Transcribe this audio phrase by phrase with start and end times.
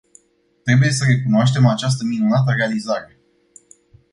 [0.63, 3.19] Trebuie să recunoaștem această minunată realizare.